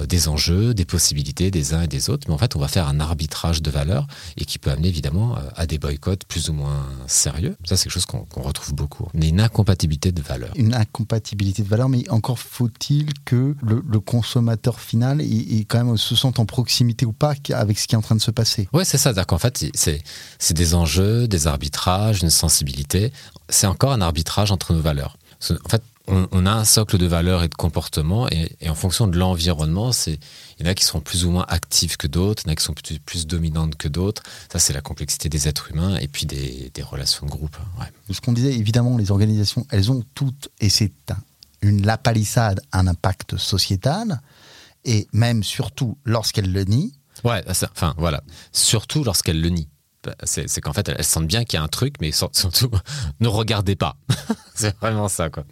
[0.09, 2.89] des enjeux, des possibilités des uns et des autres, mais en fait, on va faire
[2.89, 6.53] un arbitrage de valeurs et qui peut amener évidemment euh, à des boycotts plus ou
[6.53, 7.57] moins sérieux.
[7.65, 9.09] Ça, c'est quelque chose qu'on retrouve beaucoup.
[9.15, 10.53] Mais une incompatibilité de valeurs.
[10.57, 16.17] Une incompatibilité de valeurs, mais encore faut-il que le, consommateur final il, quand même se
[16.17, 18.69] sente en proximité ou pas avec ce qui est en train de se passer.
[18.73, 19.13] Oui, c'est ça.
[19.13, 23.13] C'est-à-dire qu'en fait, c'est des enjeux, des arbitrages, une sensibilité.
[23.49, 25.17] C'est encore un arbitrage entre nos valeurs.
[25.51, 29.17] En fait, on, a un socle de valeurs et de comportements, et, en fonction de
[29.19, 30.19] l'environnement, c'est
[30.59, 32.53] il y en a qui seront plus ou moins actifs que d'autres, il y en
[32.53, 34.23] a qui sont plus, plus dominantes que d'autres.
[34.53, 37.57] Ça, c'est la complexité des êtres humains et puis des, relations de groupe.
[38.11, 40.93] Ce qu'on disait, évidemment, les organisations, elles ont toutes, et c'est
[41.63, 44.21] une la palissade, un impact sociétal,
[44.85, 46.93] et même surtout lorsqu'elles le nient.
[47.25, 49.69] Ouais, enfin voilà, surtout lorsqu'elles le nient.
[50.03, 52.71] Bah, c'est qu'en fait, elles sentent bien qu'il y a un truc, mais surtout,
[53.21, 53.97] ne regardez pas.
[54.55, 55.45] c'est vraiment ça, quoi.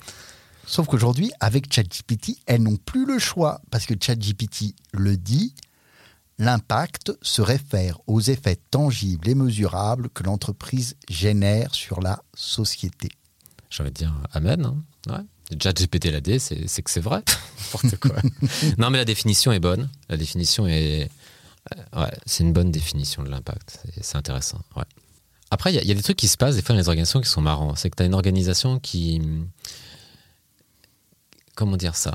[0.71, 5.53] Sauf qu'aujourd'hui, avec ChatGPT, elles n'ont plus le choix, parce que ChatGPT le dit,
[6.39, 13.09] l'impact se réfère aux effets tangibles et mesurables que l'entreprise génère sur la société.
[13.69, 14.73] J'ai envie de dire Amen.
[15.09, 15.27] Hein.
[15.61, 17.25] ChatGPT l'a dit, c'est que c'est vrai.
[18.79, 19.91] non, mais la définition est bonne.
[20.09, 21.11] La définition est.
[21.75, 23.83] Euh, ouais, c'est une bonne définition de l'impact.
[24.01, 24.61] C'est intéressant.
[24.77, 24.85] Ouais.
[25.51, 27.21] Après, il y, y, a des trucs qui se passent des fois dans les organisations
[27.21, 27.75] qui sont marrants.
[27.75, 29.21] C'est que tu as une organisation qui
[31.55, 32.15] comment dire ça?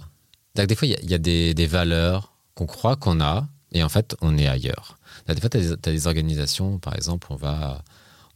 [0.55, 4.37] Des fois, il y, a, des, valeurs qu'on croit qu'on a, et en fait, on
[4.37, 4.97] est ailleurs.
[5.27, 7.83] Des fois, tu as, des organisations, par exemple, on va,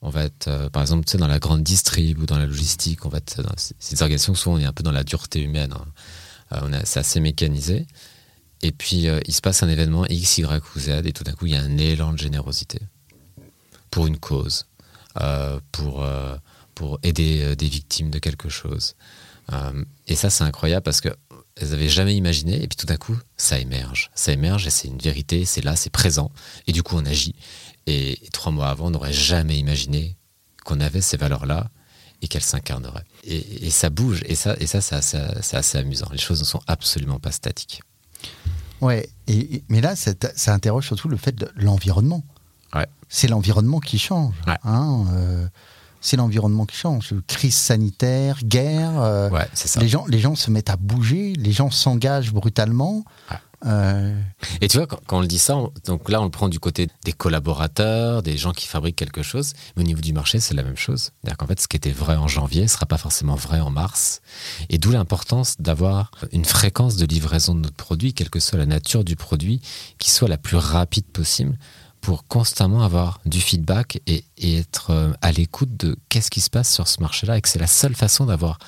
[0.02, 2.46] on va être, euh, par exemple, tu sais, dans la grande distrib ou dans la
[2.46, 5.42] logistique, on va être dans ces organisations, souvent, on est un peu dans la dureté
[5.42, 5.74] humaine.
[5.74, 5.86] Hein.
[6.54, 7.88] Euh, c'est assez mécanisé.
[8.62, 11.32] Et puis, euh, il se passe un événement X, Y ou Z, et tout d'un
[11.32, 12.80] coup, il y a un élan de générosité
[13.92, 14.66] pour une cause,
[15.72, 16.06] pour,
[16.76, 18.96] pour aider des victimes de quelque chose.
[19.52, 21.10] Euh, et ça, c'est incroyable parce que
[21.60, 24.12] elles n'avaient jamais imaginé, et puis tout d'un coup, ça émerge.
[24.16, 26.32] Ça émerge et c'est une vérité, c'est là, c'est présent,
[26.68, 27.36] et du coup, on agit.
[27.86, 30.16] Et, trois mois avant, on n'aurait jamais imaginé
[30.64, 31.70] qu'on avait ces valeurs-là
[32.22, 33.06] et qu'elles s'incarneraient.
[33.24, 36.08] Et, ça bouge, et ça, et ça c'est assez, amusant.
[36.12, 37.82] Les choses ne sont absolument pas statiques.
[38.82, 40.14] Ouais, et, mais là, ça,
[40.54, 42.24] interroge surtout le fait de l'environnement.
[42.74, 42.88] Ouais.
[43.10, 44.36] C'est l'environnement qui change.
[44.64, 45.48] Hein, euh,
[46.02, 47.14] c'est l'environnement qui change.
[47.28, 49.02] Crise sanitaire, guerre.
[49.02, 49.30] Euh,
[49.80, 53.04] les, gens, les gens se mettent à bouger, les gens s'engagent brutalement.
[53.66, 54.18] Euh,
[54.62, 56.88] Et tu vois, quand, on le dit ça, donc là, on le prend du côté
[57.04, 59.54] des collaborateurs, des gens qui fabriquent quelque chose.
[59.76, 61.12] Mais au niveau du marché, c'est la même chose.
[61.22, 63.70] C'est-à-dire qu'en fait, ce qui était vrai en janvier ne sera pas forcément vrai en
[63.70, 64.22] mars.
[64.70, 68.66] Et d'où l'importance d'avoir une fréquence de livraison de notre produit, quelle que soit la
[68.66, 69.62] nature du produit,
[69.98, 71.58] qui soit la plus rapide possible
[72.02, 76.74] pour constamment avoir du feedback et, être euh, à l'écoute de qu'est-ce qui se passe
[76.74, 78.60] sur ce marché-là et que c'est la seule façon d'avoir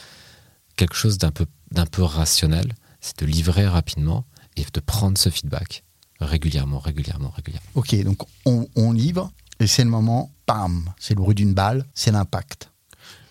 [0.75, 4.25] quelque chose d'un peu, d'un peu rationnel, c'est de livrer rapidement
[4.57, 5.83] et de prendre ce feedback
[6.19, 7.69] régulièrement, régulièrement, régulièrement.
[7.75, 11.85] Ok, donc on, on livre et c'est le moment, pam, c'est le bruit d'une balle,
[11.93, 12.71] c'est l'impact.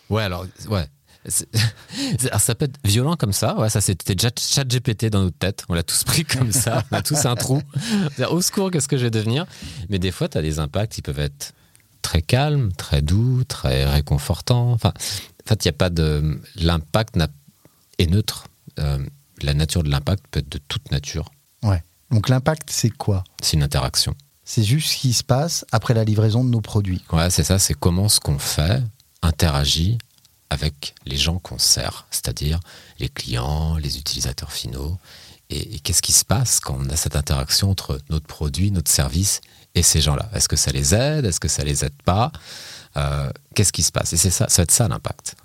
[0.09, 0.87] Ouais, alors, ouais,
[2.39, 3.57] ça peut être violent comme ça.
[3.59, 5.65] Ouais, ça c'était déjà chat GPT dans notre tête.
[5.69, 6.85] On l'a tous pris comme ça.
[6.91, 7.63] On a tous un trou.
[8.31, 9.47] Au secours, qu'est-ce que je vais devenir?
[9.89, 11.53] Mais des fois, tu as des impacts qui peuvent être
[12.03, 14.73] très calmes, très doux, très réconfortants.
[14.73, 16.41] Enfin, en fait, il n'y a pas de.
[16.57, 17.19] L'impact
[17.99, 18.47] est neutre.
[18.79, 18.99] Euh,
[19.43, 21.31] la nature de l'impact peut être de toute nature.
[21.63, 21.83] Ouais.
[22.11, 23.25] Donc l'impact, c'est quoi?
[23.43, 24.15] C'est une interaction.
[24.45, 27.05] C'est juste ce qui se passe après la livraison de nos produits.
[27.13, 27.59] Ouais, c'est ça.
[27.59, 28.83] C'est comment ce qu'on fait
[29.23, 29.99] interagit
[30.51, 32.61] avec les gens qu'on sert, c'est-à-dire
[32.99, 34.99] les clients, les utilisateurs finaux.
[35.49, 39.41] Et, qu'est-ce qui se passe quand on a cette interaction entre notre produit, notre service
[39.75, 40.29] et ces gens-là?
[40.35, 41.25] Est-ce que ça les aide?
[41.25, 42.31] Est-ce que ça les aide pas?
[42.97, 44.13] Euh, Qu'est-ce qui se passe?
[44.13, 45.37] Et c'est ça, ça va être ça l'impact.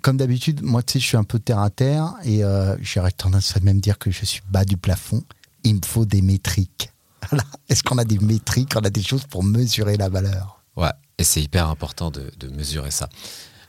[0.00, 3.10] Comme d'habitude, moi, tu sais, je suis un peu terre à terre et euh, j'aurais
[3.10, 5.24] tendance à même dire que je suis bas du plafond.
[5.64, 6.92] Il me faut des métriques.
[7.68, 8.74] Est-ce qu'on a des métriques?
[8.76, 10.62] On a des choses pour mesurer la valeur?
[10.76, 13.08] Ouais, et c'est hyper important de, de mesurer ça.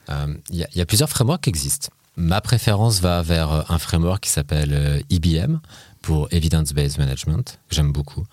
[0.09, 1.89] Il euh, y, a plusieurs frameworks qui existent.
[2.15, 5.57] Ma préférence va vers euh, un framework qui s'appelle IBM euh,
[6.01, 8.23] pour Evidence-Based Management, que j'aime beaucoup.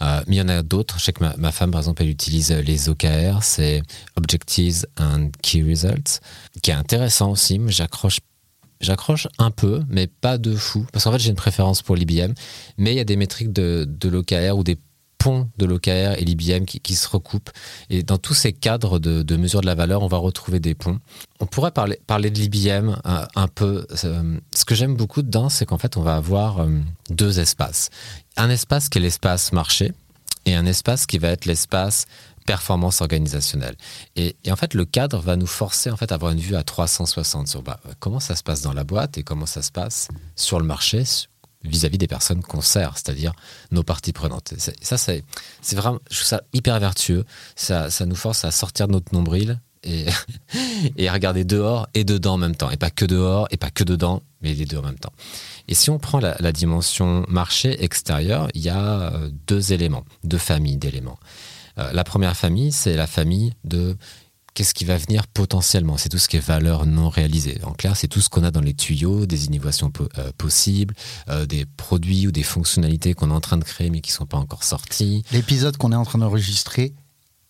[0.00, 0.98] mais il y en a d'autres.
[0.98, 3.82] Je sais que ma, femme, par exemple, elle utilise les OKR, c'est
[4.16, 6.20] Objectives and Key Results,
[6.62, 8.18] qui est intéressant aussi, j'accroche
[8.80, 10.84] J'accroche un peu, mais pas de fou.
[10.92, 12.34] Parce qu'en fait, j'ai une préférence pour l'IBM.
[12.76, 14.76] Mais il y a des métriques de, de l'OKR ou des
[15.58, 17.50] de l'OKR et l'IBM qui, se recoupent.
[17.90, 20.98] Et dans tous ces cadres de, mesure de la valeur, on va retrouver des ponts.
[21.40, 23.86] On pourrait parler, parler de l'IBM euh, un, peu.
[24.04, 26.68] Euh, ce que j'aime beaucoup dedans, c'est qu'en fait, on va avoir euh,
[27.10, 27.90] deux espaces.
[28.36, 29.92] Un espace qui est l'espace marché
[30.46, 32.06] et un espace qui va être l'espace
[32.46, 33.76] performance organisationnelle.
[34.16, 36.62] Et, en fait, le cadre va nous forcer en fait à avoir une vue à
[36.62, 40.08] 360 sur bah, comment ça se passe dans la boîte et comment ça se passe
[40.36, 41.04] sur le marché,
[41.64, 43.32] vis-à-vis des personnes qu'on sert, c'est-à-dire
[43.70, 44.54] nos parties prenantes.
[44.58, 45.24] Ça, c'est
[45.72, 47.24] vraiment, je trouve ça hyper vertueux.
[47.56, 50.06] Ça, ça nous force à sortir de notre nombril et,
[50.96, 52.70] et à regarder dehors et dedans en même temps.
[52.70, 55.12] Et pas que dehors et pas que dedans, mais les deux en même temps.
[55.68, 60.38] Et si on prend la, dimension marché extérieur, il y a euh, deux éléments, deux
[60.38, 61.18] familles d'éléments.
[61.78, 63.96] Euh, la première famille, c'est la famille de
[64.54, 67.60] qu'est-ce qui va venir potentiellement C'est tout ce qui est valeur non réalisée.
[67.64, 70.94] En clair, c'est tout ce qu'on a dans les tuyaux, des innovations euh, possibles,
[71.28, 74.16] euh, des produits ou des fonctionnalités qu'on est en train de créer mais qui ne
[74.16, 75.24] sont pas encore sortis.
[75.32, 76.94] L'épisode qu'on est en train d'enregistrer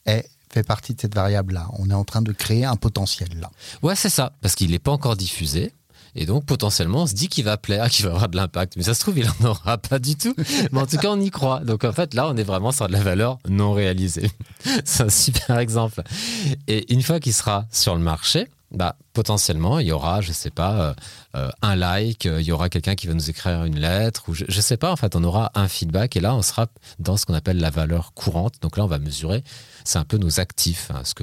[0.07, 1.69] est fait partie de cette variable-là.
[1.79, 3.51] On est en train de créer un potentiel là.
[3.83, 5.73] Ouais, c'est ça, parce qu'il n'est pas encore diffusé.
[6.17, 8.75] Et donc, potentiellement, on se dit qu'il va plaire, qu'il va avoir de l'impact.
[8.77, 10.35] Mais ça se trouve, il n'en aura pas du tout.
[10.73, 11.61] Mais en tout cas, on y croit.
[11.61, 14.31] Donc, en fait, là, on est vraiment sur de la valeur non réalisée.
[14.85, 16.03] C'est un super exemple.
[16.69, 20.35] Et une fois qu'il sera sur le marché, bah, potentiellement, il y aura, je ne
[20.35, 20.95] sais pas, euh,
[21.37, 24.35] euh, un like, euh, il y aura quelqu'un qui va nous écrire une lettre, ou
[24.35, 26.67] je, ne sais pas, en fait, on aura un feedback, et là, on sera
[26.99, 28.55] dans ce qu'on appelle la valeur courante.
[28.63, 29.45] Donc là, on va mesurer,
[29.85, 30.91] c'est un peu nos actifs.
[30.91, 31.03] Hein.
[31.03, 31.15] Est-ce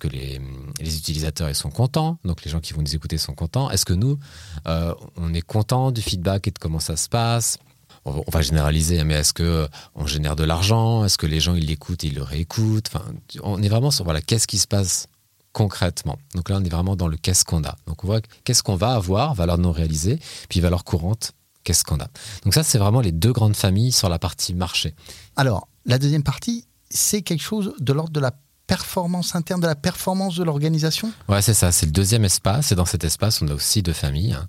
[0.00, 0.40] que, les,
[0.80, 2.18] utilisateurs ils sont contents?
[2.24, 3.70] Donc les gens qui vont nous écouter sont contents.
[3.70, 4.18] Est-ce que nous,
[4.66, 7.58] on est content du feedback et de comment ça se passe?
[8.06, 11.04] On va généraliser, hein, mais est-ce que on génère de l'argent?
[11.04, 12.88] Est-ce que les gens ils l'écoutent ils le réécoutent?
[12.88, 13.04] Enfin,
[13.42, 15.06] on est vraiment sur voilà, qu'est-ce qui se passe
[15.52, 16.18] concrètement?
[16.34, 17.76] Donc là, on est vraiment dans le qu'est-ce qu'on a.
[17.86, 21.32] Donc on voit qu'est-ce qu'on va avoir, valeur non réalisée, puis valeur courante,
[21.62, 22.08] qu'est-ce qu'on a.
[22.44, 24.94] Donc ça, c'est vraiment les deux grandes familles sur la partie marché.
[25.36, 28.32] Alors, la deuxième partie, c'est quelque chose de l'ordre de la
[28.66, 31.12] performance interne, de la performance de l'organisation?
[31.28, 32.72] Ouais, c'est ça, c'est le deuxième espace.
[32.72, 34.32] Et dans cet espace, on a aussi deux familles.
[34.32, 34.48] Hein.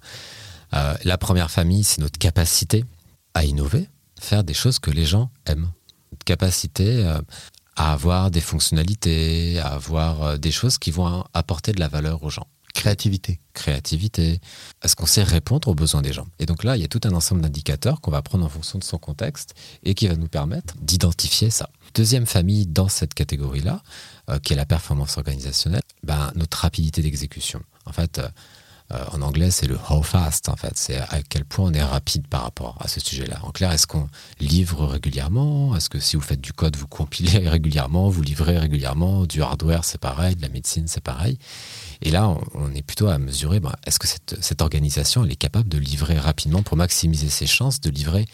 [0.73, 2.85] Euh, la première famille, c'est notre capacité
[3.33, 5.71] à innover, faire des choses que les gens aiment.
[6.11, 7.19] Notre capacité euh,
[7.75, 12.23] à avoir des fonctionnalités, à avoir euh, des choses qui vont apporter de la valeur
[12.23, 12.47] aux gens.
[12.73, 13.39] Créativité.
[13.53, 14.39] Créativité.
[14.83, 17.01] Est-ce qu'on sait répondre aux besoins des gens Et donc là, il y a tout
[17.03, 20.27] un ensemble d'indicateurs qu'on va prendre en fonction de son contexte et qui va nous
[20.27, 21.69] permettre d'identifier ça.
[21.93, 23.81] Deuxième famille dans cette catégorie-là,
[24.29, 27.61] euh, qui est la performance organisationnelle, ben, notre rapidité d'exécution.
[27.85, 28.27] En fait, euh,
[28.93, 30.73] euh, en anglais, c'est le how fast, en fait.
[30.75, 33.39] C'est à quel point on est rapide par rapport à ce sujet-là.
[33.43, 35.75] En clair, est-ce qu'on livre régulièrement?
[35.75, 39.25] Est-ce que si vous faites du code, vous compilez régulièrement, vous livrez régulièrement?
[39.25, 40.35] Du hardware, c'est pareil.
[40.35, 41.37] De la médecine, c'est pareil.
[42.01, 45.35] Et là, on, est plutôt à mesurer, ben, est-ce que cette, cette organisation, elle est
[45.35, 48.25] capable de livrer rapidement pour maximiser ses chances de livrer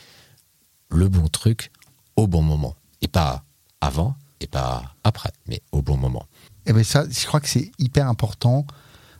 [0.90, 1.72] le bon truc
[2.16, 2.76] au bon moment.
[3.02, 3.44] Et pas
[3.82, 6.26] avant, et pas après, mais au bon moment.
[6.66, 8.66] Et eh bien ça, je crois que c'est hyper important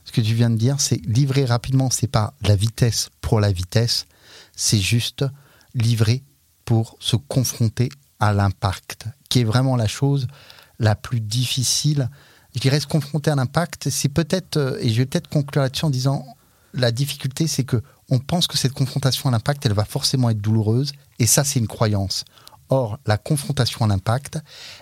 [0.08, 3.52] ce que tu viens de dire, c'est livrer rapidement, c'est pas la vitesse pour la
[3.52, 4.06] vitesse,
[4.56, 5.26] c'est juste
[5.74, 6.22] livrer
[6.64, 10.26] pour se confronter à l'impact, qui est vraiment la chose
[10.78, 12.08] la plus difficile.
[12.54, 15.84] Je dirais se confronter à l'impact, c'est peut-être, euh, et je vais peut-être conclure là-dessus
[15.84, 16.24] en disant,
[16.72, 20.40] la difficulté, c'est que on pense que cette confrontation à l'impact, elle va forcément être
[20.40, 22.24] douloureuse, et ça, c'est une croyance.
[22.70, 24.38] Or, la confrontation à l'impact,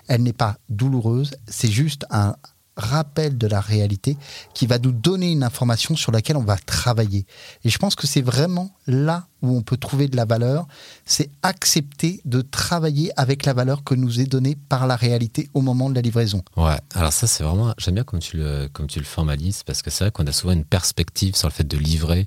[0.09, 2.35] elle n'est pas douloureuse, c'est juste un,
[2.77, 4.16] rappel de la réalité
[4.55, 7.27] qui va nous donner une information sur laquelle on va travailler.
[7.64, 10.66] Et je pense que c'est vraiment là où on peut trouver de la valeur,
[11.05, 15.62] c'est accepter de travailler avec la valeur que nous est donnée par la réalité au
[15.62, 16.42] moment de la livraison.
[16.57, 19.83] Ouais, alors ça c'est vraiment, j'aime bien comme tu le, comme tu le formalises, parce
[19.83, 22.27] que c'est vrai qu'on a souvent une perspective sur le fait de livrer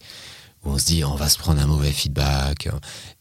[0.64, 2.70] on se dit on va se prendre un mauvais feedback.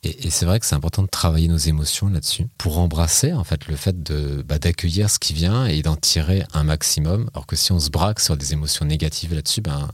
[0.02, 3.66] Et, c'est vrai que c'est important de travailler nos émotions là-dessus pour embrasser en fait
[3.66, 7.30] le fait de bah, d'accueillir ce qui vient et d'en tirer un maximum.
[7.34, 9.88] Alors que si on se braque sur des émotions négatives là-dessus, ben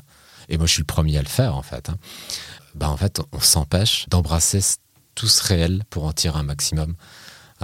[0.48, 1.88] et moi je suis le premier à le faire en fait.
[1.88, 1.96] Hein,
[2.74, 4.60] ben, en fait on s'empêche d'embrasser
[5.14, 6.94] tout ce réel pour en tirer un maximum.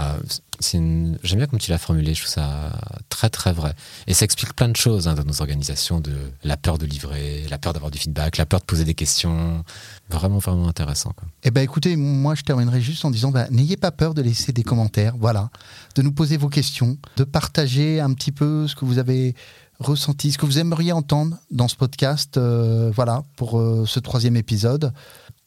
[0.00, 0.18] Euh,
[0.60, 2.72] J'aime bien comme tu l'as formulé, je trouve ça
[3.08, 3.74] très très vrai.
[4.06, 6.12] Et ça explique plein de choses hein, dans nos organisations, de
[6.44, 9.64] la peur de livrer, la peur d'avoir du feedback, la peur de poser des questions.
[10.10, 11.12] Vraiment, vraiment intéressant.
[11.16, 11.28] Quoi.
[11.44, 14.52] Eh ben, écoutez, moi je terminerai juste en disant, bah, n'ayez pas peur de laisser
[14.52, 15.50] des commentaires, voilà,
[15.94, 19.34] de nous poser vos questions, de partager un petit peu ce que vous avez
[19.78, 24.36] ressenti, ce que vous aimeriez entendre dans ce podcast, euh, voilà, pour euh, ce troisième
[24.36, 24.92] épisode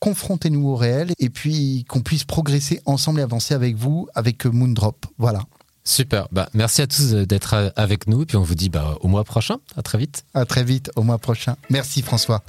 [0.04, 5.06] confrontez-nous au réel et puis qu'on puisse progresser ensemble et avancer avec vous, avec Moondrop.
[5.18, 5.40] Voilà.
[5.86, 6.28] Super.
[6.34, 8.24] Bah, merci à tous d'être avec nous.
[8.24, 9.60] Et puis on vous dit bah, au mois prochain.
[9.78, 10.26] À très vite.
[10.34, 11.56] À très vite, au mois prochain.
[11.70, 12.44] Merci François.